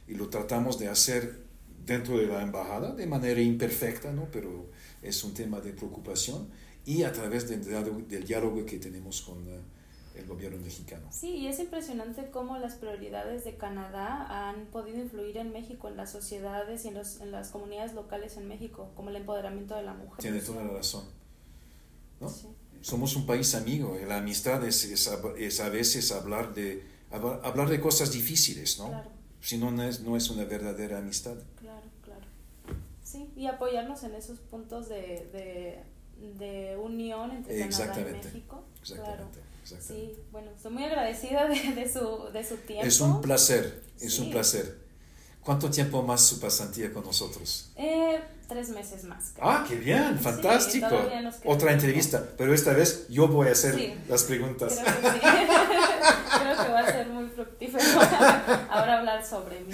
y 0.07 0.15
lo 0.15 0.29
tratamos 0.29 0.79
de 0.79 0.89
hacer 0.89 1.41
dentro 1.85 2.19
de 2.19 2.27
la 2.27 2.43
embajada 2.43 2.95
de 2.95 3.07
manera 3.07 3.41
imperfecta, 3.41 4.13
¿no? 4.13 4.29
pero 4.31 4.71
es 5.03 5.25
un 5.25 5.35
tema 5.35 5.61
de 5.61 5.73
preocupación 5.73 6.49
y 6.85 7.05
a 7.05 7.13
través 7.13 7.49
del, 7.49 7.65
del 8.09 8.25
diálogo 8.25 8.65
que 8.67 8.79
tenemos 8.79 9.23
con 9.23 9.39
eh, 9.49 9.61
el 10.17 10.27
gobierno 10.27 10.59
mexicano. 10.59 11.07
Sí, 11.11 11.37
y 11.37 11.47
es 11.47 11.59
impresionante 11.61 12.31
cómo 12.31 12.59
las 12.59 12.75
prioridades 12.75 13.45
de 13.45 13.57
Canadá 13.57 14.49
han 14.49 14.67
podido 14.67 14.99
influir 14.99 15.37
en 15.37 15.53
México, 15.53 15.89
en 15.89 15.97
las 15.97 16.11
sociedades 16.11 16.85
y 16.85 16.89
en, 16.89 16.95
los, 16.95 17.21
en 17.21 17.31
las 17.31 17.51
comunidades 17.51 17.95
locales 17.95 18.37
en 18.37 18.49
México, 18.49 18.91
como 18.97 19.11
el 19.11 19.17
empoderamiento 19.17 19.77
de 19.77 19.83
la 19.83 19.95
mujer. 19.95 20.19
Tiene 20.19 20.41
toda 20.41 20.65
la 20.65 20.73
razón. 20.73 21.05
Somos 22.83 23.15
un 23.17 23.27
país 23.27 23.55
amigo 23.55 23.99
y 24.01 24.07
la 24.07 24.19
amistad 24.19 24.65
es, 24.67 24.85
es, 24.85 25.61
a 25.61 25.69
veces 25.69 26.13
hablar 26.13 26.55
de, 26.55 26.83
hablar 27.11 27.69
de 27.69 27.81
cosas 27.81 28.13
difíciles, 28.13 28.79
¿no? 28.79 29.03
Si 29.41 29.59
no, 29.59 29.71
no 29.71 29.83
es, 29.85 30.01
no 30.01 30.17
es 30.17 30.29
una 30.31 30.45
verdadera 30.45 30.99
amistad. 30.99 31.37
Claro, 31.59 31.87
claro. 32.03 32.21
Sí, 33.03 33.31
y 33.37 33.47
apoyarnos 33.47 34.03
en 34.03 34.15
esos 34.15 34.39
puntos 34.39 34.89
de, 34.89 35.29
de, 35.33 35.83
de 36.39 36.77
unión 36.77 37.31
entre 37.33 37.59
Canadá 37.69 38.01
y. 38.01 38.13
México. 38.25 38.65
Exactamente. 38.81 39.05
Claro. 39.07 39.29
exactamente. 39.63 40.15
Sí, 40.15 40.19
bueno, 40.33 40.51
estoy 40.57 40.73
muy 40.73 40.85
agradecida 40.85 41.49
de, 41.49 41.75
de 41.75 41.91
su, 41.93 42.31
de 42.33 42.45
su 42.45 42.57
tiempo. 42.59 42.87
Es 42.87 43.01
un 43.01 43.21
placer, 43.21 43.83
es 44.01 44.15
Sí. 44.15 44.23
un 44.23 44.31
placer. 44.31 44.79
¿Cuánto 45.45 45.71
tiempo 45.71 46.03
más 46.03 46.21
su 46.27 46.39
pasantía 46.39 46.93
con 46.93 47.05
nosotros? 47.05 47.71
Eh, 47.77 48.21
tres 48.47 48.69
meses 48.71 49.05
más. 49.05 49.33
creo. 49.35 49.49
Ah, 49.49 49.65
qué 49.67 49.77
bien, 49.77 50.17
Sí, 50.19 50.25
fantástico. 50.25 50.89
queda 50.89 51.33
Otra 51.45 51.73
entrevista, 51.73 52.25
pero 52.37 52.53
esta 52.55 52.73
vez 52.73 53.07
yo 53.09 53.27
voy 53.29 53.49
a 53.49 53.53
hacer 53.53 53.75
Sí. 53.75 53.95
las 54.09 54.25
preguntas. 54.25 54.79
Creo 54.83 55.13
que 55.13 55.19
sí. 55.19 55.27
Creo 56.41 56.65
que 56.65 56.73
va 56.73 56.81
a 56.81 56.87
ser 56.93 57.09
muy 57.09 57.29
fructífero 57.29 57.85
ahora 58.71 58.99
hablar 58.99 59.25
sobre 59.25 59.61
mí. 59.61 59.73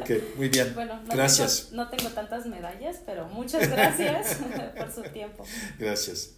ok, 0.00 0.36
muy 0.36 0.48
bien. 0.48 0.74
Bueno, 0.74 1.00
no 1.02 1.14
Gracias, 1.14 1.66
Tengo, 1.70 1.84
no 1.84 1.90
tengo 1.90 2.10
tantas 2.10 2.46
medallas, 2.46 2.96
pero 3.04 3.26
muchas 3.28 3.68
gracias 3.70 4.36
por 4.76 4.92
su 4.92 5.02
tiempo. 5.10 5.44
gracias. 5.78 6.30